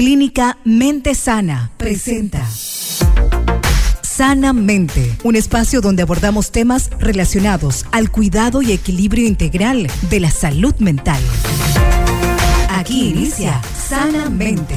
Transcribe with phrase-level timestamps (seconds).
[0.00, 2.42] Clínica Mente Sana presenta
[4.00, 10.74] Sanamente, un espacio donde abordamos temas relacionados al cuidado y equilibrio integral de la salud
[10.78, 11.20] mental.
[12.70, 14.74] Aquí inicia Sanamente.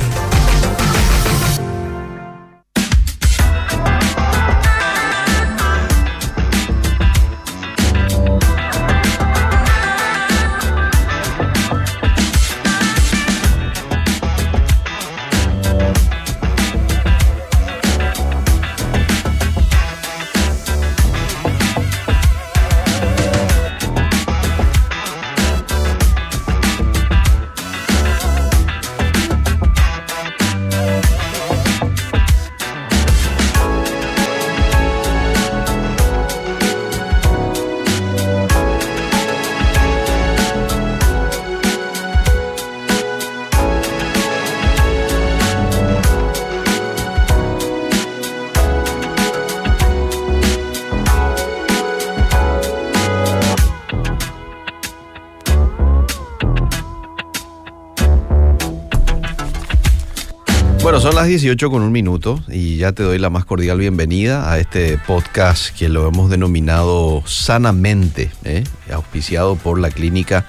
[61.04, 64.57] Son las 18 con un minuto y ya te doy la más cordial bienvenida a
[64.57, 68.63] este podcast que lo hemos denominado Sanamente, ¿eh?
[68.89, 70.45] auspiciado por la clínica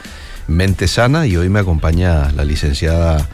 [0.47, 3.29] Mente Sana y hoy me acompaña la licenciada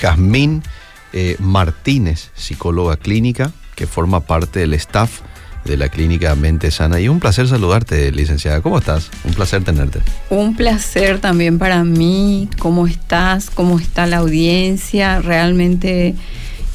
[0.00, 0.64] Jazmín
[1.12, 5.20] eh, Martínez, psicóloga clínica, que forma parte del staff
[5.64, 6.98] de la clínica Mente Sana.
[6.98, 8.62] Y un placer saludarte, licenciada.
[8.62, 9.10] ¿Cómo estás?
[9.22, 10.00] Un placer tenerte.
[10.28, 12.50] Un placer también para mí.
[12.58, 13.48] ¿Cómo estás?
[13.48, 15.20] ¿Cómo está la audiencia?
[15.20, 16.16] Realmente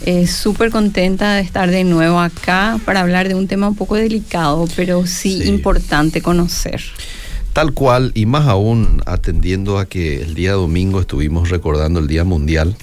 [0.05, 3.95] eh, Súper contenta de estar de nuevo acá para hablar de un tema un poco
[3.95, 6.81] delicado, pero sí, importante conocer.
[7.53, 12.23] Tal cual, y más aún atendiendo a que el día domingo estuvimos recordando el Día
[12.23, 12.75] Mundial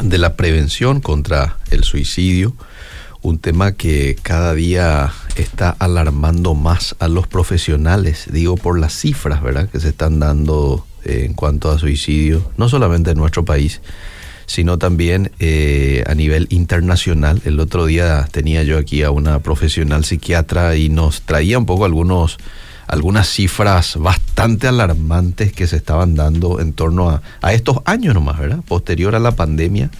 [0.00, 2.54] de la Prevención contra el Suicidio,
[3.22, 9.42] un tema que cada día está alarmando más a los profesionales, digo por las cifras,
[9.42, 13.80] ¿verdad?, que se están dando eh, en cuanto a suicidio, no solamente en nuestro país,
[14.46, 17.40] sino también eh, a nivel internacional.
[17.44, 21.84] El otro día tenía yo aquí a una profesional psiquiatra y nos traía un poco
[21.84, 22.38] algunos
[22.86, 28.38] algunas cifras bastante alarmantes que se estaban dando en torno a, a estos años nomás,
[28.38, 28.60] ¿verdad?
[28.66, 29.90] Posterior a la pandemia.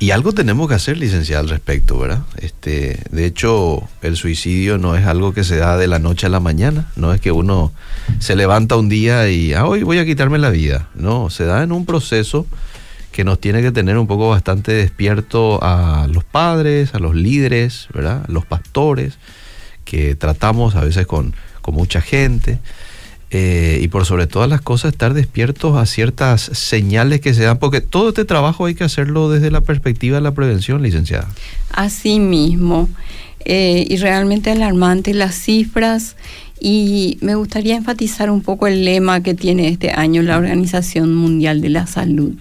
[0.00, 2.22] Y algo tenemos que hacer, licenciada, al respecto, ¿verdad?
[2.36, 6.28] Este, de hecho, el suicidio no es algo que se da de la noche a
[6.28, 7.72] la mañana, no es que uno
[8.20, 10.88] se levanta un día y, ah, hoy voy a quitarme la vida.
[10.94, 12.46] No, se da en un proceso
[13.12, 17.88] que nos tiene que tener un poco bastante despierto a los padres, a los líderes,
[17.92, 18.24] ¿verdad?
[18.28, 19.18] Los pastores,
[19.84, 22.58] que tratamos a veces con, con mucha gente.
[23.30, 27.58] Eh, y por sobre todas las cosas estar despiertos a ciertas señales que se dan,
[27.58, 31.28] porque todo este trabajo hay que hacerlo desde la perspectiva de la prevención, licenciada.
[31.70, 32.88] Así mismo,
[33.44, 36.16] eh, y realmente alarmante las cifras,
[36.58, 41.60] y me gustaría enfatizar un poco el lema que tiene este año la Organización Mundial
[41.60, 42.32] de la Salud,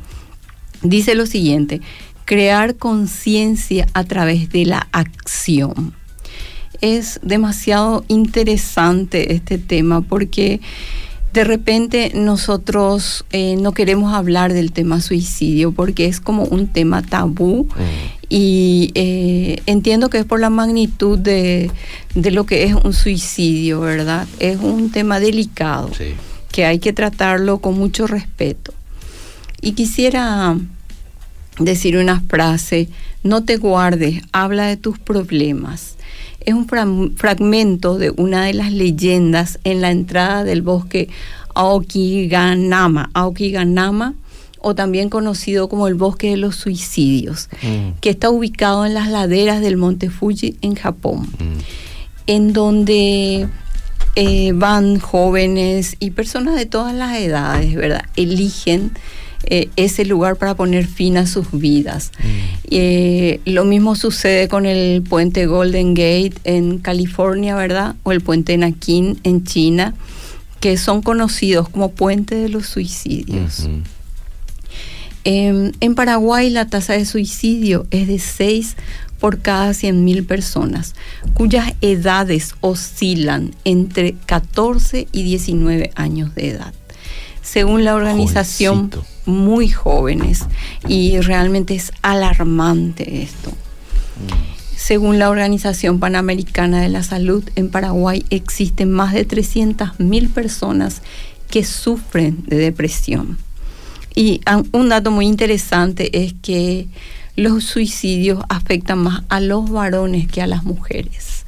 [0.82, 1.82] dice lo siguiente,
[2.26, 5.94] crear conciencia a través de la acción.
[6.82, 10.60] Es demasiado interesante este tema porque
[11.34, 17.02] de repente nosotros eh, no queremos hablar del tema suicidio porque es como un tema
[17.02, 18.26] tabú mm.
[18.30, 21.72] y eh, entiendo que es por la magnitud de,
[22.16, 24.28] lo que es un suicidio, ¿verdad?
[24.40, 25.92] Es un tema delicado
[26.52, 28.74] que hay que tratarlo con mucho respeto.
[29.62, 30.58] Y quisiera
[31.60, 32.90] decir una frase,
[33.24, 35.96] no te guardes, habla de tus problemas.
[36.46, 41.10] Es un fragmento de una de las leyendas en la entrada del bosque
[41.56, 44.14] Aokiganama, Aokiganama
[44.60, 48.00] o también conocido como el bosque de los suicidios, mm.
[48.00, 51.60] que está ubicado en las laderas del monte Fuji en Japón, mm.
[52.28, 53.48] en donde
[54.16, 58.06] eh, van jóvenes y personas de todas las edades, ¿verdad?
[58.16, 58.92] Eligen
[59.44, 62.12] eh, ese lugar para poner fin a sus vidas.
[62.20, 62.58] Mm.
[62.72, 67.96] Eh, lo mismo sucede con el puente Golden Gate en California, ¿verdad?
[68.04, 69.94] O el puente Nakin en China,
[70.60, 73.68] que son conocidos como puente de los suicidios.
[75.24, 78.76] Em, en Paraguay la tasa de suicidio es de 6
[79.20, 80.96] por cada 100.000 personas,
[81.34, 86.74] cuyas edades oscilan entre 14 y 19 años de edad.
[87.48, 88.92] Según la organización,
[89.26, 90.44] muy jóvenes
[90.86, 93.54] y realmente es alarmante esto.
[94.76, 101.02] Según la Organización Panamericana de la Salud, en Paraguay existen más de 300.000 personas
[101.50, 103.38] que sufren de depresión.
[104.14, 104.42] Y
[104.74, 106.88] un dato muy interesante es que
[107.38, 111.46] los suicidios afectan más a los varones que a las mujeres.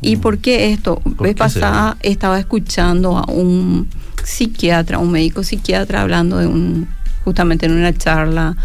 [0.00, 0.20] ¿Y mm.
[0.20, 1.00] por qué esto?
[1.00, 3.88] ¿Por Vez pasada estaba escuchando a un
[4.24, 6.88] psiquiatra, un médico psiquiatra hablando de un,
[7.24, 8.56] justamente en una charla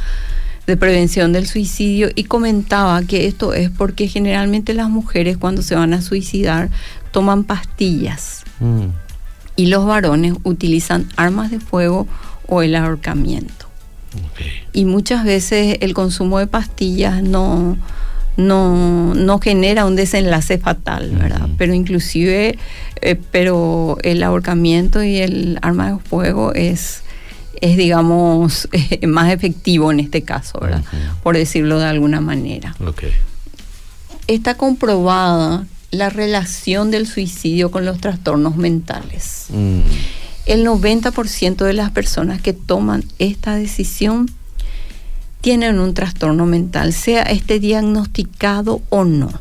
[0.66, 5.76] de prevención del suicidio y comentaba que esto es porque generalmente las mujeres cuando se
[5.76, 6.70] van a suicidar
[7.12, 8.86] toman pastillas mm.
[9.56, 12.08] y los varones utilizan armas de fuego
[12.48, 13.68] o el ahorcamiento.
[14.74, 17.78] Y muchas veces el consumo de pastillas no,
[18.40, 21.48] no, no genera un desenlace fatal, ¿verdad?
[21.58, 22.58] Pero inclusive,
[23.02, 27.02] eh, pero el ahorcamiento y el arma de fuego es,
[27.62, 28.70] es digamos,
[29.08, 30.84] más efectivo en este caso, ¿verdad?
[31.22, 32.76] Por decirlo de alguna manera.
[34.28, 39.48] Está comprobada la relación del suicidio con los trastornos mentales.
[39.50, 39.82] Mm
[40.50, 44.32] el 90% de las personas que toman esta decisión
[45.42, 49.32] tienen un trastorno mental, sea este diagnosticado o no.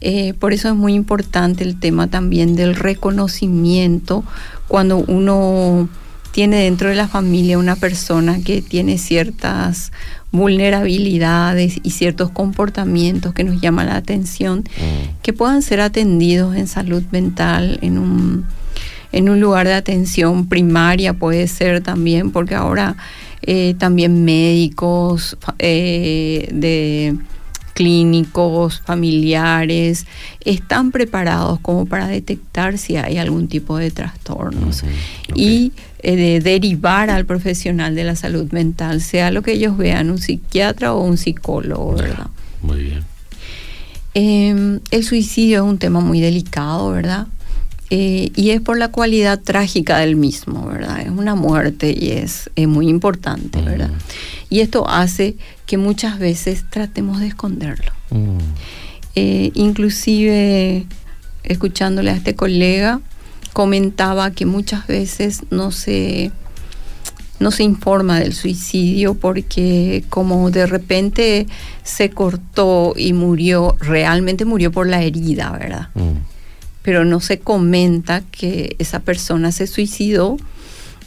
[0.00, 4.24] Eh, por eso es muy importante el tema también del reconocimiento
[4.66, 5.88] cuando uno
[6.32, 9.92] tiene dentro de la familia una persona que tiene ciertas
[10.32, 15.22] vulnerabilidades y ciertos comportamientos que nos llaman la atención, mm.
[15.22, 18.46] que puedan ser atendidos en salud mental, en un
[19.12, 22.96] en un lugar de atención primaria puede ser también, porque ahora
[23.42, 27.16] eh, también médicos eh, de
[27.72, 30.06] clínicos, familiares,
[30.44, 34.84] están preparados como para detectar si hay algún tipo de trastornos
[35.34, 40.10] y eh, de derivar al profesional de la salud mental, sea lo que ellos vean,
[40.10, 42.26] un psiquiatra o un psicólogo, ¿verdad?
[42.60, 43.04] Muy bien.
[44.12, 47.28] Em, el suicidio es un tema muy delicado, ¿verdad?
[47.92, 51.00] Eh, y es por la cualidad trágica del mismo, ¿verdad?
[51.00, 53.90] Es una muerte y es, muy importante, ¿verdad?
[54.48, 57.92] Y esto hace que muchas veces tratemos de esconderlo.
[59.16, 60.86] Eh, inclusive,
[61.42, 63.00] escuchándole a este colega,
[63.52, 66.30] comentaba que muchas veces no se,
[67.40, 71.48] no se informa del suicidio porque como de repente
[71.82, 75.88] se cortó y murió, realmente murió por la herida, ¿verdad?
[76.82, 80.36] Pero no se comenta que esa persona se suicidó,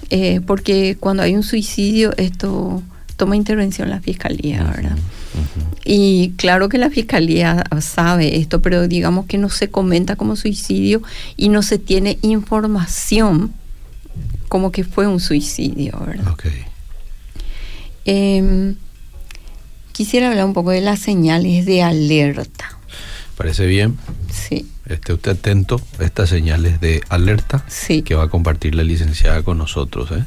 [0.09, 2.83] eh, porque cuando hay un suicidio esto
[3.15, 4.97] toma intervención la fiscalía, ¿verdad?
[5.85, 11.01] Y claro que la fiscalía sabe esto, pero digamos que no se comenta como suicidio
[11.37, 13.53] y no se tiene información
[14.47, 16.27] como que fue un suicidio, ¿verdad?
[18.05, 18.75] Em,
[19.91, 22.77] quisiera hablar un poco de las señales de alerta.
[23.35, 23.97] ¿Parece bien?
[24.31, 24.67] Sí.
[24.85, 27.65] Esté usted atento a estas señales de alerta
[28.03, 30.11] que va a compartir la licenciada con nosotros.
[30.11, 30.25] ¿eh?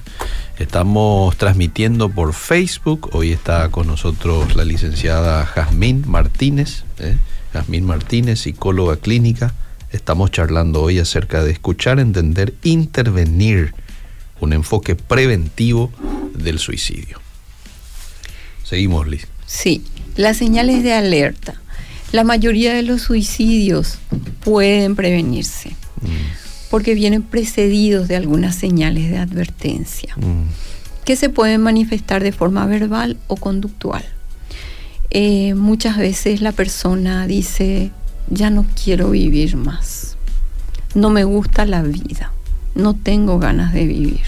[0.58, 3.10] Estamos transmitiendo por Facebook.
[3.12, 6.84] Hoy está con nosotros la licenciada Jazmín Martínez.
[7.00, 7.18] ¿eh?
[7.52, 9.52] Jazmín Martínez, psicóloga clínica.
[9.92, 13.74] Estamos charlando hoy acerca de escuchar, entender, intervenir.
[14.40, 15.92] Un enfoque preventivo
[16.34, 17.20] del suicidio.
[18.64, 19.26] Seguimos, Liz.
[19.46, 19.84] Sí,
[20.16, 21.60] las señales de alerta
[22.16, 23.98] la mayoría de los suicidios
[24.42, 26.70] pueden prevenirse mm.
[26.70, 31.04] porque vienen precedidos de algunas señales de advertencia mm.
[31.04, 34.02] que se pueden manifestar de forma verbal o conductual.
[35.10, 37.90] Eh, muchas veces la persona dice,
[38.30, 40.16] ya no quiero vivir más,
[40.94, 42.32] no me gusta la vida,
[42.74, 44.24] no tengo ganas de vivir,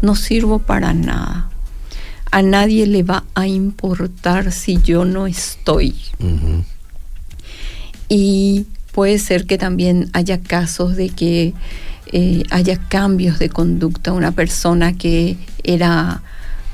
[0.00, 1.50] no sirvo para nada,
[2.30, 5.96] a nadie le va a importar si yo no estoy
[8.08, 11.54] y puede ser que también haya casos de que
[12.12, 14.12] eh, haya cambios de conducta.
[14.12, 16.22] Una persona que era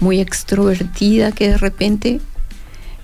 [0.00, 2.20] muy extrovertida, que de repente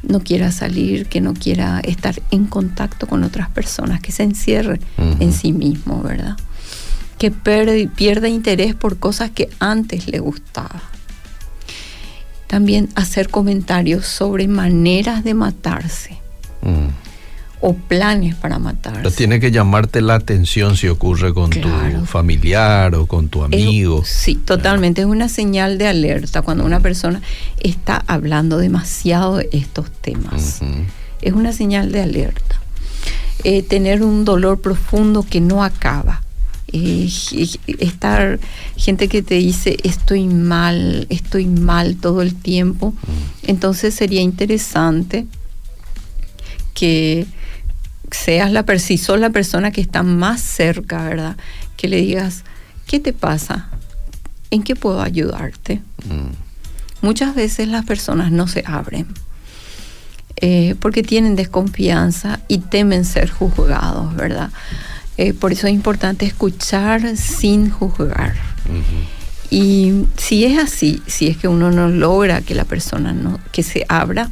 [0.03, 4.81] no quiera salir, que no quiera estar en contacto con otras personas, que se encierre
[4.97, 6.37] en sí mismo, ¿verdad?
[7.19, 10.83] Que pierda interés por cosas que antes le gustaba.
[12.47, 16.19] También hacer comentarios sobre maneras de matarse.
[16.63, 17.08] Mm
[17.61, 19.11] o planes para matar.
[19.11, 21.69] tiene que llamarte la atención si ocurre con tu
[22.07, 24.03] familiar o con tu amigo.
[24.05, 25.03] sí, totalmente.
[25.03, 27.21] Es una señal de alerta cuando una persona
[27.61, 30.61] está hablando demasiado de estos temas.
[31.21, 32.61] Es una señal de alerta.
[33.45, 36.23] Eh, tener un dolor profundo que no acaba.
[36.71, 37.09] Eh,
[37.79, 38.39] estar
[38.77, 42.95] gente que te dice estoy mal, estoy mal todo el tiempo.
[43.43, 45.27] Entonces sería interesante
[46.75, 47.27] que
[48.11, 51.37] seas la, si sos la persona que está más cerca, ¿verdad?
[51.77, 52.45] Que le digas,
[52.87, 53.69] ¿qué te pasa?
[54.51, 55.83] ¿En qué puedo ayudarte?
[56.07, 56.33] Mm.
[57.03, 59.07] Muchas veces las personas no se abren.
[60.41, 64.51] eh, porque tienen desconfianza y temen ser juzgados, ¿verdad?
[65.17, 68.35] Eh, por eso es importante escuchar sin juzgar.
[69.51, 73.65] Y si es así, si es que uno no logra que la persona no, que
[73.65, 74.31] se abra,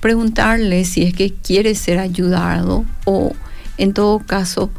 [0.00, 3.32] preguntarle si es que quiere ser ayudado o
[3.78, 4.70] en todo caso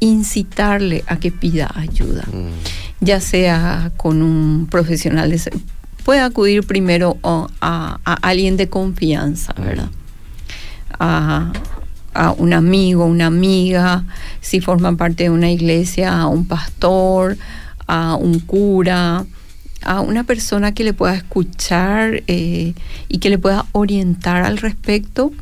[0.00, 3.04] incitarle a que pida ayuda, mm.
[3.04, 5.40] ya sea con un profesional de
[6.04, 9.62] puede acudir primero a, alguien de confianza, mm.
[9.62, 9.88] ¿verdad?
[10.98, 11.52] A,
[12.14, 14.04] a, un amigo, una amiga,
[14.40, 17.36] si forman parte de una iglesia, a un pastor,
[17.86, 19.24] a un cura,
[19.82, 22.74] a una persona que le pueda escuchar eh,
[23.08, 25.32] y que le pueda orientar al respecto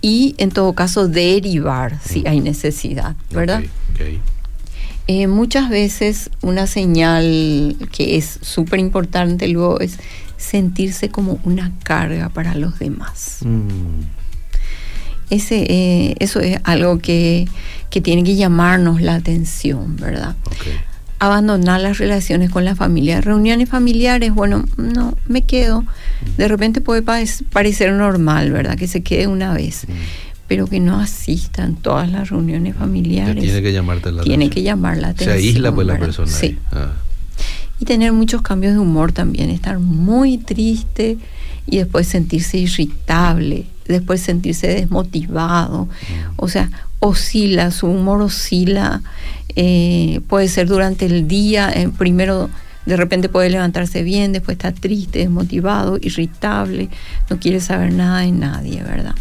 [0.00, 3.62] y en todo caso derivar si hay necesidad, ¿verdad?
[5.10, 9.98] Eh, muchas veces una señal que es súper importante luego es
[10.36, 13.38] sentirse como una carga para los demás.
[13.42, 14.02] Mm.
[15.30, 17.46] Ese, eh, eso es algo que,
[17.90, 20.36] que, tiene que llamarnos la atención, ¿verdad?
[21.18, 23.20] Abandonar las relaciones con la familia.
[23.20, 25.84] Reuniones familiares, bueno, no, me quedo.
[26.36, 28.76] De repente puede parecer normal, ¿verdad?
[28.76, 29.86] Que se quede una vez.
[30.46, 33.42] Pero que no asistan todas las reuniones familiares.
[33.42, 35.36] tiene que llamarte la Tiene que llamar la atención.
[35.36, 36.30] Se aísla pues la persona.
[36.30, 36.56] Sí.
[36.72, 36.92] Ah.
[37.80, 39.50] Y tener muchos cambios de humor también.
[39.50, 41.18] Estar muy triste
[41.66, 43.66] y después sentirse irritable.
[43.86, 45.88] Después sentirse desmotivado.
[46.36, 46.70] O sea,
[47.00, 49.02] oscila, su humor oscila
[49.60, 52.48] eh, puede ser durante el día, eh, primero
[52.86, 56.90] de repente puede levantarse bien, después está triste, desmotivado, irritable,
[57.28, 59.16] no quiere saber nada de nadie, ¿verdad?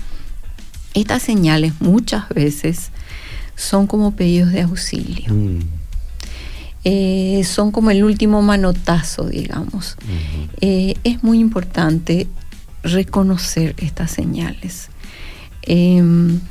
[0.94, 2.92] Estas señales muchas veces
[3.56, 5.34] son como pedidos de auxilio.
[5.34, 5.60] Mm.
[6.84, 9.98] Eh, son como el último manotazo, digamos.
[10.62, 12.28] es muy importante
[12.84, 14.90] reconocer estas señales.
[15.64, 16.42] Em,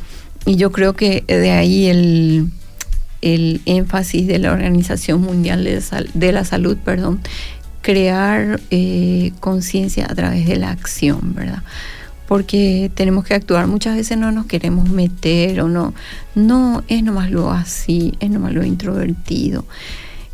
[0.45, 2.51] y yo creo que de ahí el,
[3.27, 7.19] el énfasis de la Organización Mundial de, la Salud, perdón,
[7.83, 11.63] crear eh, conciencia a través de la acción, ¿verdad?
[12.29, 15.93] Porque tenemos que actuar, muchas veces no nos queremos meter o no,
[16.37, 19.65] no es nomás lo así, es nomás lo introvertido.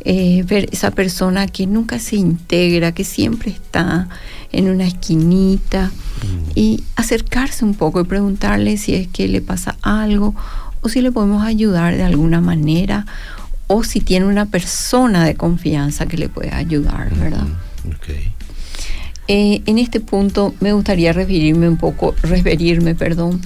[0.05, 4.07] Eh, ver esa persona que nunca se integra, que siempre está
[4.51, 6.51] en una esquinita mm.
[6.53, 10.35] y acercarse un poco y preguntarle si es que le pasa algo
[10.83, 13.05] o si le podemos ayudar de alguna manera
[13.67, 17.47] o si tiene una persona de confianza que le puede ayudar, ¿verdad?
[19.29, 23.41] Eh, en este punto me gustaría referirme un poco, referirme, perdón,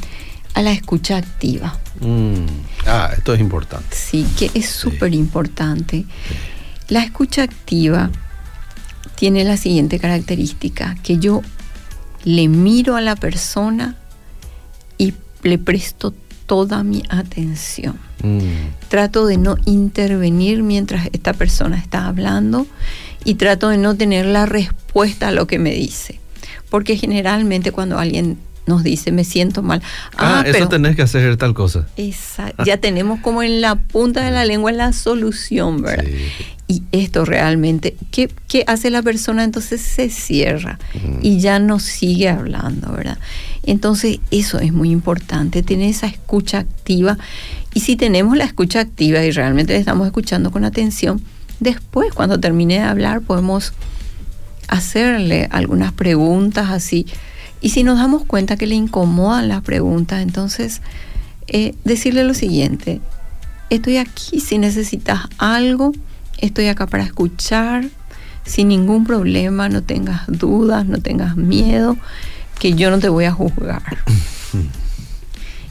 [0.56, 1.78] a la escucha activa.
[2.02, 2.46] Mm.
[2.88, 3.96] Ah, esto es importante.
[3.96, 6.06] Sí, que es súper importante.
[6.90, 8.10] La escucha activa
[9.16, 11.42] tiene la siguiente característica, que yo
[12.24, 13.96] le miro a la persona
[14.98, 15.14] y
[15.44, 16.14] le presto
[16.48, 18.00] toda mi atención.
[18.24, 18.88] Mm.
[18.88, 22.66] Trato de no intervenir mientras esta persona está hablando
[23.24, 26.20] y trato de no tener la respuesta a lo que me dice.
[26.70, 29.82] Porque generalmente cuando alguien nos dice me siento mal.
[30.18, 31.88] Ah, ah eso tenés que hacer tal cosa.
[31.98, 32.64] Exacto.
[32.66, 36.06] Ya tenemos como en la punta de la lengua la solución, ¿verdad?
[36.70, 39.46] Y esto realmente, ¿qué, ¿qué, hace la persona?
[39.46, 41.20] Entonces se cierra mm.
[41.22, 43.18] y ya no sigue hablando, ¿verdad?
[43.64, 47.18] Entonces eso es muy importante, tener esa escucha activa.
[47.74, 51.22] Y si tenemos la escucha activa y realmente le estamos escuchando con atención,
[51.62, 53.74] después cuando termine de hablar podemos
[54.68, 57.06] hacerle algunas preguntas así.
[57.62, 60.82] Y si nos damos cuenta que le incomodan las preguntas, entonces
[61.48, 63.02] eh, decirle lo siguiente,
[63.70, 65.92] estoy aquí si necesitas algo,
[66.38, 67.86] estoy acá para escuchar,
[68.46, 71.98] sin ningún problema, no tengas dudas, no tengas miedo
[72.60, 73.98] que yo no te voy a juzgar.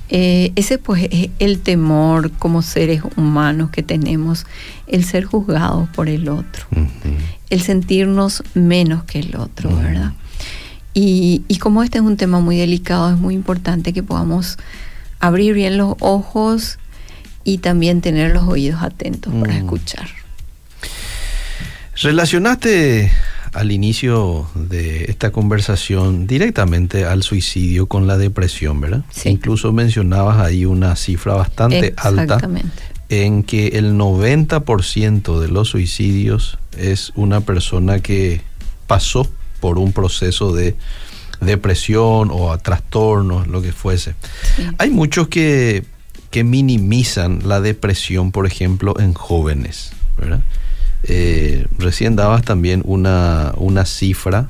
[0.09, 4.47] Eh, ese pues es el temor como seres humanos que tenemos,
[4.87, 6.65] el ser juzgados por el otro,
[7.51, 10.13] el sentirnos menos que el otro, ¿verdad?
[10.99, 14.57] Y, como este es un tema muy delicado, es muy importante que podamos
[15.21, 16.79] abrir bien los ojos
[17.45, 19.57] y también tener los oídos atentos para mm.
[19.57, 20.09] escuchar.
[22.01, 23.13] Relacionaste
[23.53, 29.05] al inicio de esta conversación directamente al suicidio con la depresión, ¿verdad?
[29.11, 29.29] Sí.
[29.29, 32.39] Incluso mencionabas ahí una cifra bastante alta
[33.11, 38.41] en que el 90% de los suicidios es una persona que
[38.87, 39.29] pasó
[39.61, 40.75] por un proceso de
[41.41, 44.15] depresión o a trastornos, lo que fuese.
[44.79, 45.85] Hay muchos que,
[46.31, 50.43] que minimizan la depresión, por ejemplo, en jóvenes, ¿verdad?
[51.03, 54.49] Eh, recién dabas también una, una cifra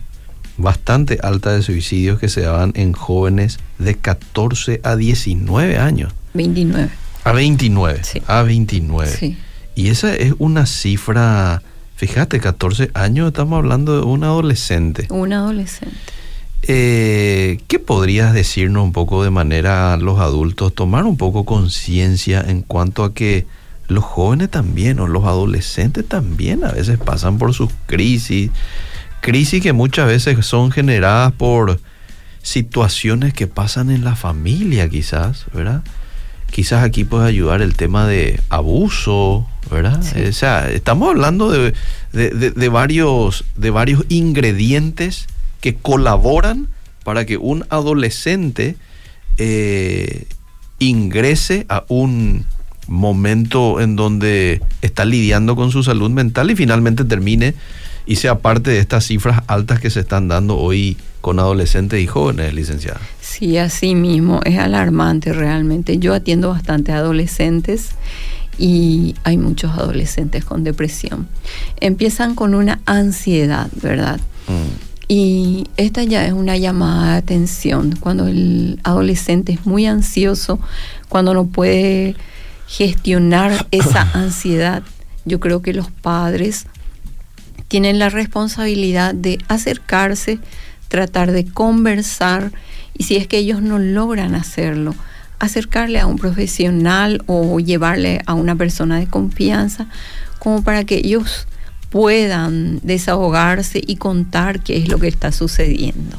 [0.59, 6.13] bastante alta de suicidios que se daban en jóvenes de 14 a 19 años.
[6.35, 6.89] 29.
[7.25, 8.05] A 29.
[8.05, 8.23] Sí.
[8.27, 9.11] A 29.
[9.11, 9.37] Sí.
[9.75, 11.63] Y esa es una cifra,
[11.97, 15.07] fíjate, 14 años, estamos hablando de un adolescente.
[15.11, 15.97] Un adolescente.
[16.63, 22.41] Eh, ¿Qué podrías decirnos un poco de manera a los adultos, tomar un poco conciencia
[22.41, 23.47] en cuanto a que
[23.89, 28.51] los jóvenes también o los adolescentes también a veces pasan por sus crisis,
[29.21, 31.81] crisis que muchas veces son generadas por
[32.43, 35.83] situaciones que pasan en la familia quizás, ¿verdad?
[36.57, 40.01] Quizás aquí puede ayudar el tema de abuso, ¿verdad?
[40.03, 40.23] Sí.
[40.25, 41.75] O sea, estamos hablando de,
[42.15, 45.27] de- de- de varios, de varios ingredientes
[45.61, 46.69] que colaboran
[47.05, 48.77] para que un adolescente
[49.37, 50.25] eh,
[50.79, 52.47] ingrese a un
[52.89, 57.55] momento en donde está lidiando con su salud mental y finalmente termine
[58.07, 62.07] y sea parte de estas cifras altas que se están dando hoy con adolescentes y
[62.07, 63.01] jóvenes, licenciada.
[63.39, 65.99] Sí, así mismo, es alarmante realmente.
[65.99, 67.91] Yo atiendo bastante adolescentes
[68.57, 71.29] y hay muchos adolescentes con depresión.
[71.79, 74.21] Empiezan con una ansiedad, ¿verdad?
[75.07, 77.95] Y esta ya es una llamada de atención.
[78.01, 80.59] Cuando el adolescente es muy ansioso,
[81.11, 82.17] cuando no puede
[82.67, 84.83] gestionar esa ansiedad,
[85.27, 86.65] yo creo que los padres
[87.69, 90.39] tienen la responsabilidad de acercarse,
[90.89, 92.51] tratar de conversar
[92.99, 94.95] y si es que ellos no logran hacerlo,
[95.39, 99.87] acercarle a un profesional o llevarle a una persona de confianza
[100.39, 101.47] como para que ellos
[101.91, 106.17] puedan desahogarse y contar qué es lo que está sucediendo.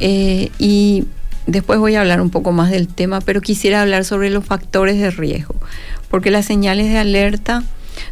[0.00, 1.04] Eh, y
[1.46, 4.98] después voy a hablar un poco más del tema, pero quisiera hablar sobre los factores
[4.98, 5.54] de riesgo,
[6.10, 7.62] porque las señales de alerta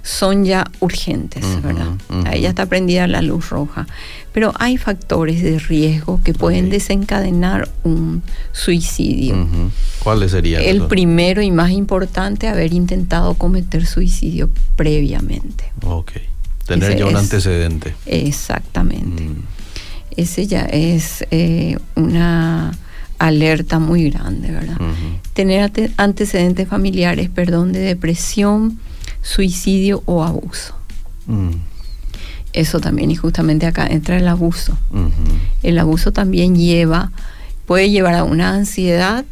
[0.03, 1.87] son ya urgentes, ¿verdad?
[2.11, 2.27] ujú.
[2.27, 3.87] Ahí ya está prendida la luz roja.
[4.33, 9.47] Pero hay factores de riesgo que pueden desencadenar un suicidio.
[10.03, 10.63] ¿Cuáles serían?
[10.63, 15.65] El primero y más importante, haber intentado cometer suicidio previamente.
[15.85, 16.13] Ok.
[16.67, 17.95] Tener Ese ya un es- antecedente.
[18.07, 19.23] Exactamente.
[19.23, 19.37] Mm.
[20.17, 22.73] Ese ya es eh, una
[23.19, 24.77] alerta muy grande, ¿verdad?
[25.33, 28.79] Tener ante- antecedentes familiares, perdón, de depresión,
[29.23, 30.75] suicidio o abuso.
[31.27, 31.51] Mm.
[32.53, 34.77] Eso también, y justamente acá entra el abuso.
[35.63, 37.11] El abuso también lleva,
[37.67, 39.25] puede llevar a una ansiedad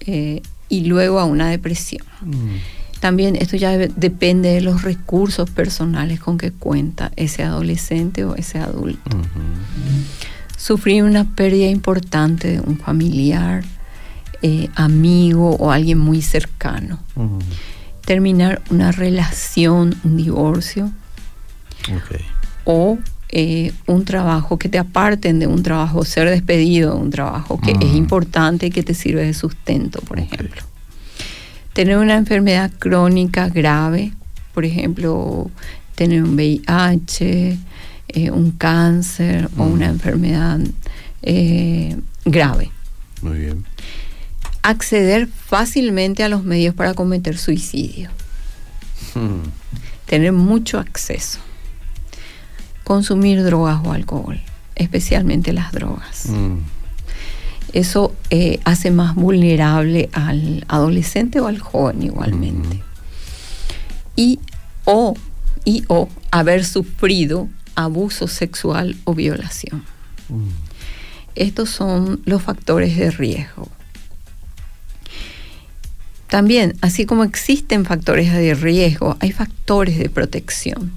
[0.00, 2.06] eh, y luego a una depresión.
[2.22, 3.00] Mm.
[3.00, 8.34] También esto ya de- depende de los recursos personales con que cuenta ese adolescente o
[8.34, 9.10] ese adulto.
[10.56, 13.62] Sufrir una pérdida importante de un familiar,
[14.40, 16.98] eh, amigo o alguien muy cercano.
[18.04, 20.90] Terminar una relación, un divorcio
[22.64, 22.98] o
[23.30, 27.72] eh, un trabajo que te aparten de un trabajo, ser despedido de un trabajo que
[27.72, 27.96] es Mm.
[27.96, 30.62] importante y que te sirve de sustento, por ejemplo.
[31.72, 34.12] Tener una enfermedad crónica grave,
[34.54, 35.50] por ejemplo,
[35.96, 37.58] tener un VIH,
[38.08, 39.72] eh, un cáncer o Mm.
[39.72, 40.60] una enfermedad
[41.22, 42.70] eh, grave.
[43.22, 43.64] Muy bien.
[44.64, 48.08] Acceder fácilmente a los medios para cometer suicidio.
[49.14, 49.46] Mm.
[50.06, 51.38] Tener mucho acceso.
[52.82, 54.40] Consumir drogas o alcohol,
[54.74, 56.30] especialmente las drogas.
[56.30, 56.60] Mm.
[57.74, 62.82] Eso eh, hace más vulnerable al adolescente o al joven igualmente.
[64.16, 64.38] Y
[64.84, 65.14] o,
[65.66, 69.84] y o haber sufrido abuso sexual o violación.
[71.34, 73.68] Estos son los factores de riesgo.
[76.34, 80.90] También, así como existen factores de riesgo, hay factores de protección.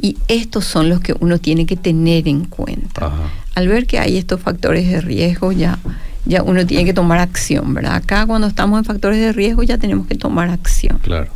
[0.00, 3.08] Y estos son los que uno tiene que tener en cuenta.
[3.08, 3.30] Ajá.
[3.54, 5.78] Al ver que hay estos factores de riesgo, ya,
[6.24, 7.96] ya uno tiene que tomar acción, ¿verdad?
[7.96, 10.98] Acá cuando estamos en factores de riesgo ya tenemos que tomar acción.
[11.02, 11.28] Claro.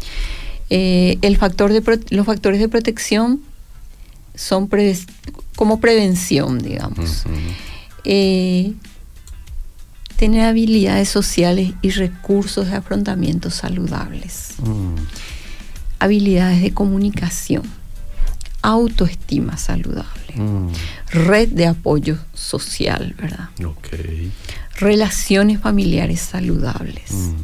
[0.71, 3.43] Eh, el factor de los factores de protección
[4.35, 4.97] son pre-
[5.57, 7.25] como prevención, digamos.
[8.05, 8.73] Eh,
[10.17, 14.55] tener habilidades sociales y recursos de afrontamiento saludables.
[14.63, 14.95] Mm.
[15.99, 17.63] Habilidades de comunicación.
[18.63, 20.35] Autoestima saludable.
[20.35, 20.69] Mm.
[21.11, 23.51] Red de apoyo social, ¿verdad?
[24.79, 27.13] Relaciones familiares saludables.
[27.13, 27.35] Mm.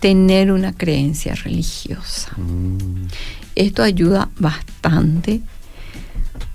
[0.00, 2.32] Tener una creencia religiosa.
[3.54, 5.40] Esto ayuda bastante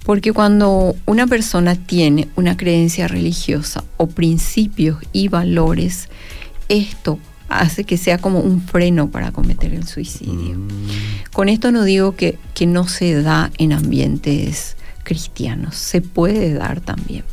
[0.07, 6.07] porque cuando una persona tiene una creencia religiosa o principios y valores,
[6.69, 10.59] esto hace que sea como un freno para cometer el suicidio.
[10.59, 10.69] Mm.
[11.33, 16.79] Con esto no digo que, que no se da en ambientes cristianos, se puede dar
[16.79, 17.25] también.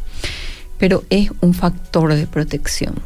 [0.77, 2.97] pero es un factor de protección.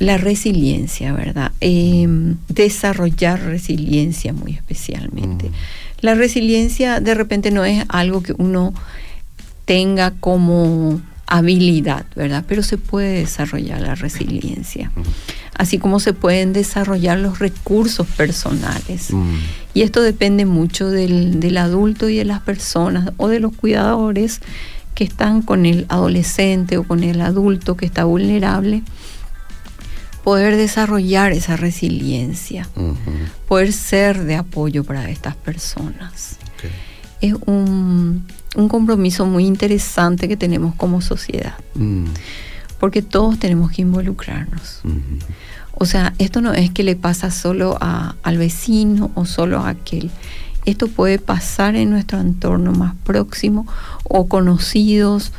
[0.00, 1.52] La resiliencia, ¿verdad?
[1.60, 5.50] Em, desarrollar resiliencia muy especialmente.
[5.50, 5.52] Mm.
[6.00, 8.74] La resiliencia de repente no es algo que uno
[9.64, 12.44] tenga como habilidad, ¿verdad?
[12.46, 14.92] Pero se puede desarrollar la resiliencia,
[15.58, 19.10] así como se pueden desarrollar los recursos personales.
[19.74, 24.40] Y esto depende mucho del, del adulto y de las personas o de los cuidadores
[24.94, 28.82] que están con el adolescente o con el adulto que está vulnerable,
[30.26, 32.68] poder desarrollar esa resiliencia,
[33.46, 36.38] poder ser de apoyo para estas personas.
[37.20, 38.26] Es un,
[38.68, 42.06] compromiso muy interesante que tenemos como sociedad, mm.
[42.80, 44.80] porque todos tenemos que involucrarnos.
[45.70, 50.10] O sea, esto no es que le pasa solo al vecino o solo a aquel
[50.64, 53.68] esto puede pasar en nuestro entorno más próximo
[54.02, 55.30] o conocidos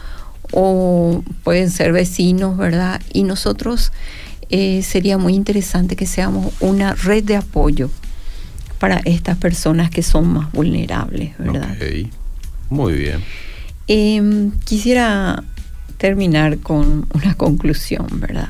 [0.53, 3.01] o pueden ser vecinos, ¿verdad?
[3.11, 3.91] Y nosotros
[4.49, 7.89] eh, sería muy interesante que seamos una red de apoyo
[8.79, 11.75] para estas personas que son más vulnerables, ¿verdad?
[12.69, 13.21] Muy bien.
[13.87, 15.43] Em, quisiera
[15.97, 18.49] terminar con una conclusión, ¿verdad?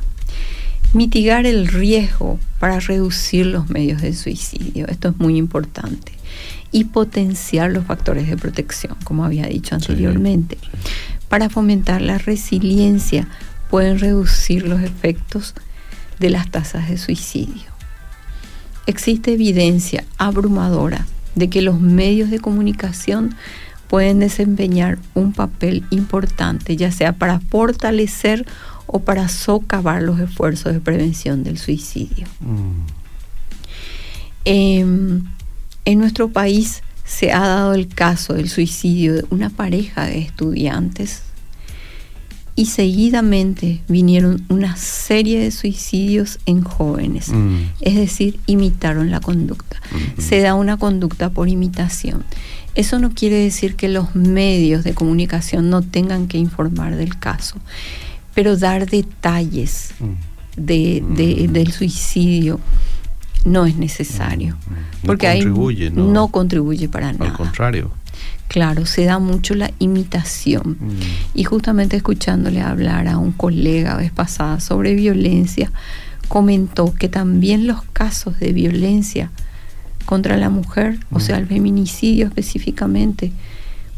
[0.94, 4.88] Mitigar el riesgo para reducir los medios de suicidio.
[4.88, 6.12] Esto es muy importante
[6.72, 10.58] y potenciar los factores de protección, como había dicho anteriormente.
[11.30, 13.28] Para fomentar la resiliencia
[13.70, 15.54] pueden reducir los efectos
[16.20, 17.72] de las tasas de suicidio.
[18.86, 23.36] Existe evidencia abrumadora de que los medios de comunicación
[23.88, 28.46] pueden desempeñar un papel importante, ya sea para fortalecer
[28.86, 32.28] o para socavar los esfuerzos de prevención del suicidio.
[32.40, 32.86] Mm.
[34.46, 35.24] Em,
[35.86, 41.24] en nuestro país se ha dado el caso del suicidio de una pareja de estudiantes
[42.58, 47.58] y seguidamente vinieron una serie de suicidios en jóvenes, mm.
[47.82, 49.78] es decir, imitaron la conducta.
[49.78, 50.22] Mm-hmm.
[50.22, 52.24] Se da una conducta por imitación.
[52.74, 57.58] Eso no quiere decir que los medios de comunicación no tengan que informar del caso,
[58.34, 60.60] pero dar detalles mm.
[60.60, 62.60] de, del suicidio
[63.46, 64.58] no es necesario.
[65.04, 67.30] No porque contribuye, no, no, contribuye para nada.
[67.30, 67.92] Al contrario.
[68.48, 70.78] Claro, se da mucho la imitación.
[70.80, 71.00] Mm.
[71.34, 75.72] Y justamente escuchándole hablar a un colega vez pasada sobre violencia,
[76.28, 79.32] comentó que también los casos de violencia
[80.06, 81.50] contra la mujer, o sea, el mm.
[81.50, 83.32] feminicidio específicamente,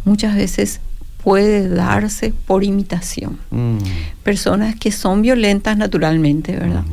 [0.05, 0.81] muchas veces
[1.23, 3.37] puede darse por imitación.
[3.51, 3.77] Mm.
[4.23, 6.83] Personas que son violentas naturalmente, ¿verdad?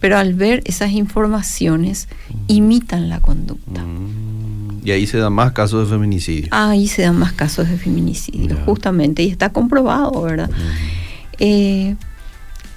[0.00, 2.08] pero al ver esas informaciones
[2.48, 3.84] imitan la conducta.
[4.84, 6.48] Y ahí se dan más casos de feminicidio.
[6.50, 10.50] Ahí se dan más casos de feminicidio, justamente, y está comprobado, ¿verdad?
[11.38, 11.96] Eh,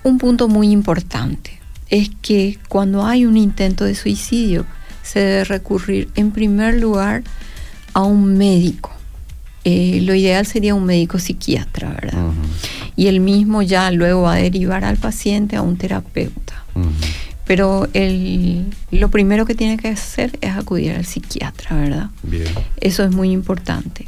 [0.04, 4.66] un punto muy importante es que cuando hay un intento de suicidio,
[5.02, 7.24] se debe recurrir en primer lugar
[7.94, 8.92] a un médico.
[9.66, 12.32] Eh, lo ideal sería un médico psiquiatra, ¿verdad?
[12.96, 16.64] Y el mismo ya luego va a derivar al paciente a un terapeuta.
[17.46, 22.10] Pero el, lo primero que tiene que hacer es acudir al psiquiatra, ¿verdad?
[22.80, 24.08] Eso es muy importante.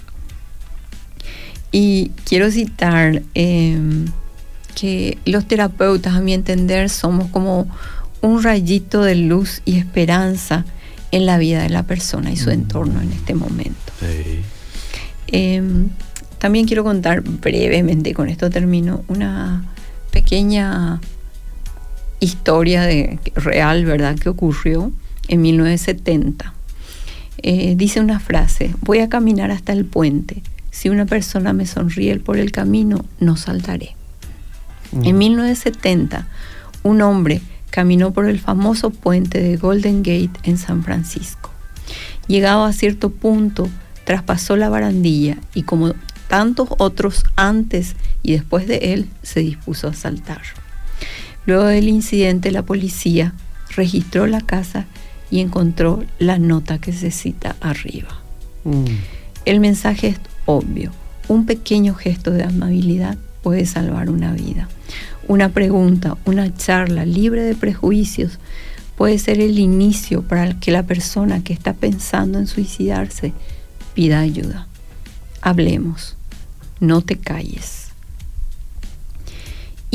[1.71, 4.05] Y quiero citar em,
[4.75, 7.67] que los terapeutas, a mi entender, somos como
[8.21, 10.65] un rayito de luz y esperanza
[11.11, 12.53] en la vida de la persona y su mm.
[12.53, 13.91] entorno en este momento.
[15.27, 15.89] Em,
[16.39, 19.65] también quiero contar brevemente, con esto termino, una
[20.11, 21.01] pequeña
[22.19, 24.91] historia de, real, ¿verdad?, que ocurrió
[25.27, 26.53] en 1970.
[27.41, 30.41] Eh, dice una frase, voy a caminar hasta el puente.
[30.71, 33.95] Si una persona me sonríe por el camino, no saltaré.
[35.03, 36.87] En 1970, mm.
[36.87, 41.49] un hombre caminó por el famoso puente de Golden Gate en San Francisco.
[42.27, 43.69] Llegado a cierto punto,
[44.05, 45.93] traspasó la barandilla y como
[46.27, 50.41] tantos otros antes y después de él, se dispuso a saltar.
[51.45, 53.33] Luego del incidente, la policía
[53.75, 54.85] registró la casa
[55.29, 58.21] y encontró la nota que se cita arriba.
[58.63, 58.85] Mm.
[59.45, 60.91] El mensaje es obvio.
[61.27, 64.67] Un pequeño gesto de amabilidad puede salvar una vida.
[65.27, 68.39] Una pregunta, una charla libre de prejuicios
[68.95, 73.33] puede ser el inicio para que la persona que está pensando en suicidarse
[73.93, 74.67] pida ayuda.
[75.41, 76.15] Hablemos,
[76.79, 77.84] no te calles.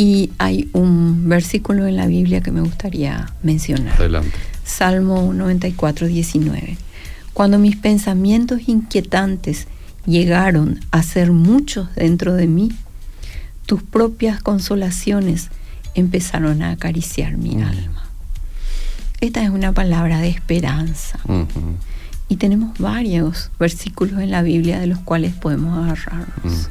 [0.01, 3.97] Y hay un versículo en la Biblia que me gustaría mencionar.
[3.97, 4.33] Adelante.
[4.65, 6.79] Salmo 94, 19.
[7.35, 9.67] Cuando mis pensamientos inquietantes
[10.07, 12.73] llegaron a ser muchos dentro de mí,
[13.67, 15.51] tus propias consolaciones
[15.95, 18.09] empezaron a acariciar mi alma.
[19.21, 21.21] Esta es una palabra de esperanza.
[22.27, 26.71] Y tenemos varios versículos en la Biblia de los cuales podemos agarrarnos.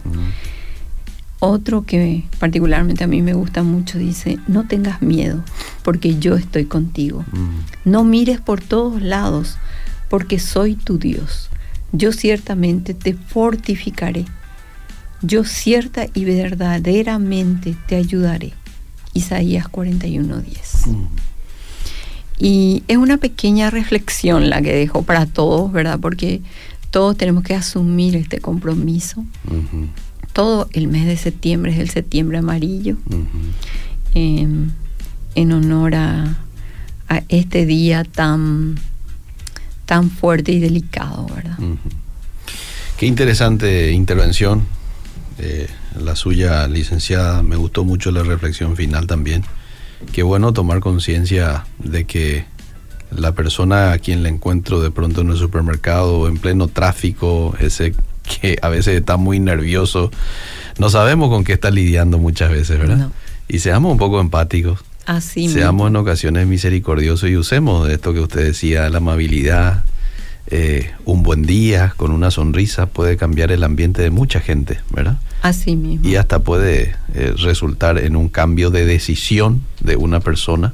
[1.39, 5.43] Otro que particularmente a mí me gusta mucho dice, no tengas miedo,
[5.83, 7.23] porque yo estoy contigo.
[7.31, 7.89] Mm.
[7.89, 9.57] No mires por todos lados,
[10.09, 11.49] porque soy tu Dios.
[11.93, 14.25] Yo ciertamente te fortificaré.
[15.21, 18.53] Yo cierta y verdaderamente te ayudaré.
[19.13, 20.87] Isaías 41:10.
[20.87, 21.07] Mm.
[22.37, 25.99] Y es una pequeña reflexión la que dejo para todos, ¿verdad?
[25.99, 26.41] Porque
[26.89, 29.25] todos tenemos que asumir este compromiso.
[30.39, 33.27] Todo el mes de septiembre es el septiembre amarillo, ujú.
[34.13, 34.71] en,
[35.35, 36.37] en honor a,
[37.09, 38.79] a este día tan,
[39.85, 41.57] tan fuerte y delicado, ¿verdad?
[42.97, 44.63] Qué interesante intervención
[45.39, 45.67] eh,
[45.99, 47.43] la suya, licenciada.
[47.43, 49.43] Me gustó mucho la reflexión final también.
[50.13, 52.45] Qué bueno tomar conciencia de que
[53.11, 57.93] la persona a quien le encuentro de pronto en el supermercado, en pleno tráfico, ese
[58.29, 60.11] que a veces está muy nervioso,
[60.77, 62.97] no sabemos con qué está lidiando muchas veces, ¿verdad?
[62.97, 63.11] No.
[63.47, 64.79] Y seamos un poco empáticos.
[65.05, 65.55] Así mismo.
[65.55, 69.83] Seamos en ocasiones misericordiosos y usemos de esto que usted decía, la amabilidad,
[70.51, 75.17] eh, un buen día con una sonrisa puede cambiar el ambiente de mucha gente, ¿verdad?
[75.41, 76.07] Así mismo.
[76.07, 80.73] Y hasta puede eh, resultar en un cambio de decisión de una persona.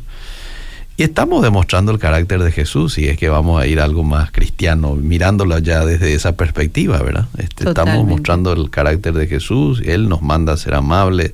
[0.98, 4.04] Y estamos demostrando el carácter de Jesús y es que vamos a ir a algo
[4.04, 7.28] más cristiano, mirándolo ya desde esa perspectiva, ¿verdad?
[7.38, 11.34] Este, estamos mostrando el carácter de Jesús, Él nos manda a ser amables,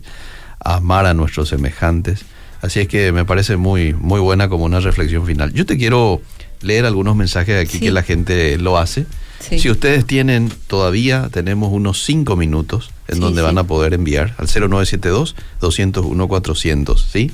[0.60, 2.26] a amar a nuestros semejantes.
[2.64, 5.54] Así es que me parece muy, muy buena como una reflexión final.
[5.54, 6.24] Yo te quiero
[6.62, 7.86] leer algunos mensajes aquí Sí.
[7.86, 9.06] que la gente lo hace.
[9.40, 9.60] Sí.
[9.60, 14.34] Si ustedes tienen todavía, tenemos unos cinco minutos en Sí, donde van a poder enviar
[14.40, 17.30] al 0972-201-400, ¿sí?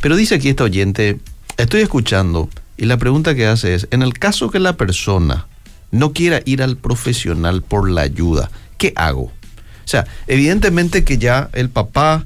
[0.00, 1.18] Pero dice aquí esta oyente,
[1.56, 5.46] estoy escuchando y la pregunta que hace es, en el caso que la persona
[5.90, 9.24] no quiera ir al profesional por la ayuda, ¿qué hago?
[9.24, 12.24] O sea, evidentemente que ya el papá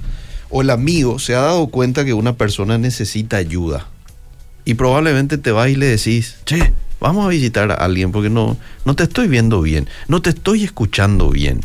[0.51, 3.89] o el amigo se ha dado cuenta que una persona necesita ayuda
[4.65, 8.57] y probablemente te vas y le decís, che, vamos a visitar a alguien porque no,
[8.85, 11.61] no te estoy viendo bien, no te estoy escuchando bien.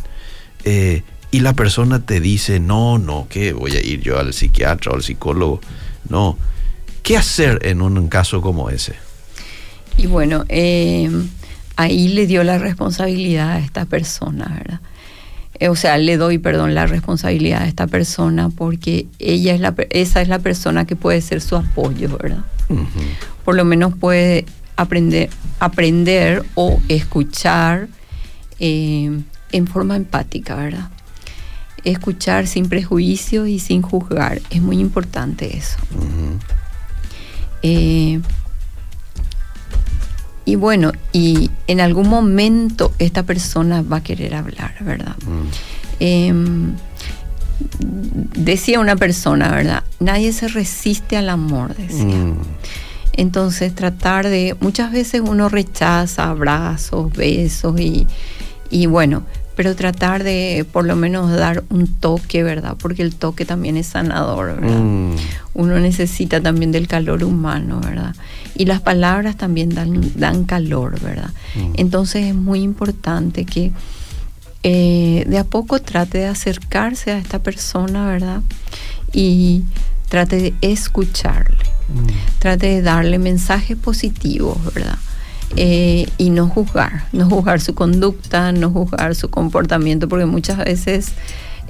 [0.63, 3.53] Eh, y la persona te dice, no, no, ¿qué?
[3.53, 5.61] Voy a ir yo al psiquiatra o al psicólogo.
[6.09, 6.37] No.
[7.09, 8.93] ¿Qué hacer en un caso como ese?
[9.97, 11.09] Y bueno, eh,
[11.75, 14.79] ahí le dio la responsabilidad a esta persona, ¿verdad?
[15.57, 19.73] Eh, o sea, le doy, perdón, la responsabilidad a esta persona porque ella es la,
[19.89, 22.45] esa es la persona que puede ser su apoyo, ¿verdad?
[23.43, 24.45] Por lo menos puede
[24.75, 27.87] aprender, aprender o escuchar
[28.59, 29.19] eh,
[29.51, 30.89] en forma empática, ¿verdad?
[31.83, 34.43] Escuchar sin prejuicio y sin juzgar.
[34.51, 35.79] Es muy importante eso.
[35.95, 36.37] Ujú.
[37.61, 38.21] Eh,
[40.45, 45.15] y bueno, y en algún momento esta persona va a querer hablar, ¿verdad?
[45.25, 45.47] Mm.
[45.99, 46.73] Em,
[48.35, 49.83] decía una persona, ¿verdad?
[49.99, 52.05] Nadie se resiste al amor, decía.
[52.05, 52.37] Mm.
[53.13, 58.07] Entonces tratar de, muchas veces uno rechaza abrazos, besos y,
[58.71, 59.23] y bueno,
[59.59, 62.77] pero tratar de por lo menos dar un toque, ¿verdad?
[62.79, 64.79] Porque el toque también es sanador, ¿verdad?
[64.79, 65.15] Mm.
[65.53, 68.15] Uno necesita también del calor humano, ¿verdad?
[68.55, 71.31] Y las palabras también dan, dan calor, ¿verdad?
[71.55, 71.73] Mm.
[71.75, 73.73] Entonces es muy importante que
[74.63, 78.41] eh, de a poco trate de acercarse a esta persona, ¿verdad?
[79.11, 79.63] Y
[80.07, 81.57] trate de escucharle,
[81.89, 82.07] Mm.
[82.39, 84.99] trate de darle mensajes positivos, ¿verdad?
[85.55, 91.13] Eh, y no juzgar, no juzgar su conducta, no juzgar su comportamiento, porque muchas veces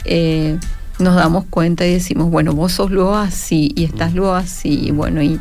[0.06, 0.58] eh,
[1.00, 4.92] nos damos cuenta y decimos, bueno, vos sos luego así y estás luego así, y
[4.92, 5.40] bueno, y,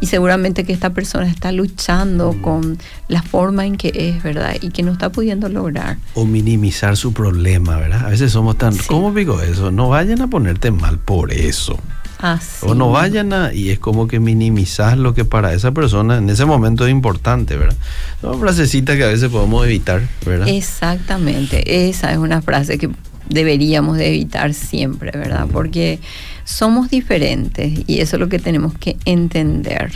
[0.00, 4.56] y seguramente que esta persona está luchando con la forma en que es, ¿verdad?
[4.60, 5.98] Y que no está pudiendo lograr.
[6.14, 8.06] O minimizar su problema, ¿verdad?
[8.06, 8.72] A veces somos tan...
[8.72, 8.82] Sí.
[8.88, 9.70] ¿Cómo digo eso?
[9.70, 11.78] No vayan a ponerte mal por eso.
[12.22, 12.64] Así.
[12.66, 13.52] O no vayan a...
[13.52, 17.56] Y es como que minimizar lo que para esa persona en ese momento es importante,
[17.56, 17.76] ¿verdad?
[18.20, 20.48] Son frasecitas que a veces podemos evitar, ¿verdad?
[20.48, 22.90] Exactamente, esa es una frase que
[23.28, 25.46] deberíamos de evitar siempre, ¿verdad?
[25.52, 25.98] Porque
[26.44, 29.92] somos diferentes y eso es lo que tenemos que entender.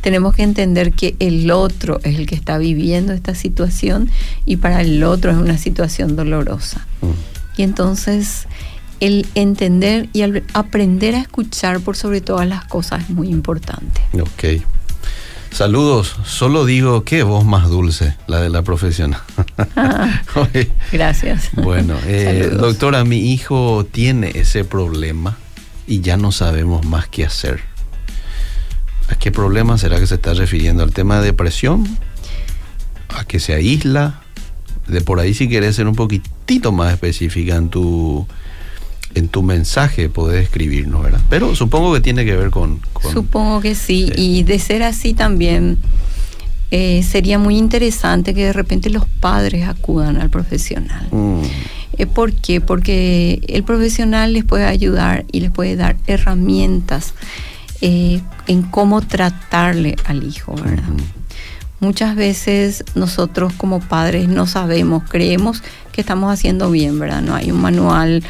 [0.00, 4.10] Tenemos que entender que el otro es el que está viviendo esta situación
[4.44, 6.86] y para el otro es una situación dolorosa.
[7.02, 7.60] Mm.
[7.60, 8.46] Y entonces
[9.00, 14.00] el entender y al- aprender a escuchar por sobre todas las cosas es muy importante.
[14.20, 14.62] Ok.
[15.50, 19.20] Saludos, solo digo qué voz más dulce, la de la profesional.
[19.76, 20.22] Ah,
[20.92, 21.48] gracias.
[21.54, 25.38] Bueno, eh, doctora, mi hijo tiene ese problema
[25.86, 27.60] y ya no sabemos más qué hacer.
[29.08, 30.82] ¿A qué problema será que se está refiriendo?
[30.82, 31.86] ¿Al tema de depresión?
[33.16, 34.20] ¿A que se aísla?
[34.88, 38.26] De por ahí si quieres ser un poquitito más específica en tu
[39.16, 41.20] en tu mensaje podés escribirnos, ¿verdad?
[41.30, 42.80] Pero supongo que tiene que ver con...
[43.12, 45.78] supongo que sí, y de ser así también
[46.70, 51.08] eh, sería muy interesante que de repente los padres acudan al profesional.
[51.10, 51.40] Mm.
[51.96, 52.60] Eh, ¿Por qué?
[52.60, 57.14] Porque el profesional les puede ayudar y les puede dar herramientas
[57.80, 60.84] eh, en cómo tratarle al hijo, ¿verdad?
[61.80, 67.22] Muchas veces nosotros como padres no sabemos, creemos que estamos haciendo bien, ¿verdad?
[67.22, 68.22] No hay un manual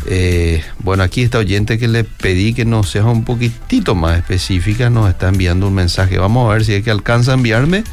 [0.08, 4.90] Eh, bueno, aquí está oyente que le pedí que nos sea un poquitito más específica,
[4.90, 6.18] nos está enviando un mensaje.
[6.18, 7.86] Vamos a ver si es que alcanza a enviarme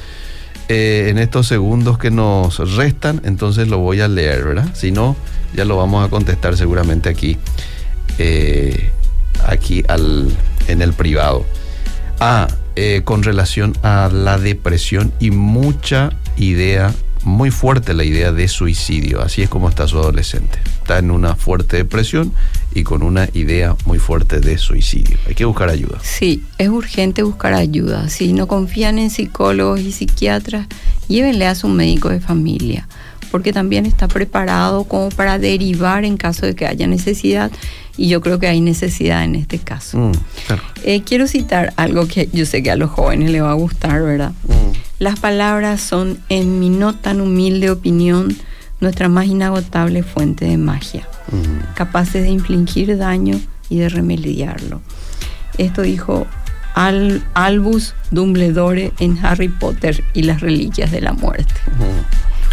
[0.68, 4.68] eh, en estos segundos que nos restan, entonces lo voy a leer, ¿verdad?
[4.74, 5.14] Si no,
[5.54, 7.38] ya lo vamos a contestar seguramente aquí,
[8.18, 8.90] eh,
[9.46, 10.28] aquí al,
[10.66, 11.46] en el privado.
[12.18, 12.48] Ah,
[13.04, 16.92] con relación a la depresión y mucha idea,
[17.24, 19.20] muy fuerte la idea de suicidio.
[19.20, 20.58] Así es como está su adolescente.
[20.78, 22.32] Está en una fuerte depresión
[22.74, 25.18] y con una idea muy fuerte de suicidio.
[25.26, 25.98] Hay que buscar ayuda.
[26.02, 28.08] Sí, es urgente buscar ayuda.
[28.08, 30.66] Si no confían en psicólogos y psiquiatras,
[31.08, 32.88] llévenle a su médico de familia,
[33.32, 37.50] porque también está preparado como para derivar en caso de que haya necesidad
[37.96, 39.98] y yo creo que hay necesidad en este caso.
[39.98, 40.12] Mm,
[40.84, 44.02] eh, quiero citar algo que yo sé que a los jóvenes les va a gustar,
[44.02, 44.32] ¿verdad?
[44.46, 44.76] Mm.
[44.98, 48.36] Las palabras son, en mi no tan humilde opinión,
[48.80, 51.74] nuestra más inagotable fuente de magia, mm.
[51.74, 53.40] capaces de infligir daño
[53.70, 54.82] y de remediarlo.
[55.56, 56.26] Esto dijo
[56.74, 61.54] Albus Dumbledore en Harry Potter y las Reliquias de la Muerte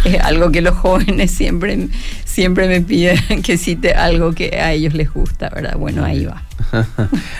[0.04, 1.88] es algo que los jóvenes siempre,
[2.24, 5.76] siempre me piden que cite algo que a ellos les gusta, ¿verdad?
[5.76, 6.42] Bueno, ahí va.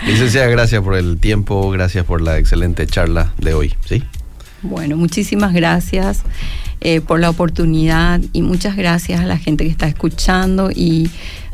[0.07, 4.03] Licenciada, gracias por el tiempo, gracias por la excelente charla de hoy, ¿sí?
[4.63, 6.23] Bueno, muchísimas gracias
[6.81, 11.11] eh, por la oportunidad y muchas gracias a la gente que está escuchando y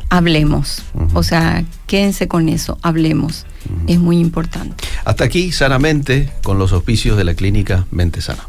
[0.09, 0.83] hablemos.
[1.13, 3.45] O sea, quédense con eso, hablemos.
[3.87, 4.83] Es muy importante.
[5.03, 8.45] Hasta aquí, sanamente, con los auspicios de la clínica Mente Sana.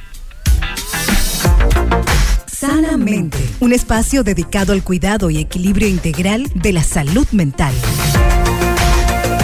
[2.59, 7.73] Sanamente, un espacio dedicado al cuidado y equilibrio integral de la salud mental.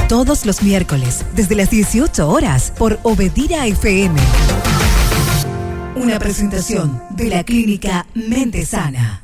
[0.08, 4.20] Todos los miércoles, desde las 18 horas, por Obedira FM.
[5.94, 9.23] Una presentación de la clínica Mente Sana.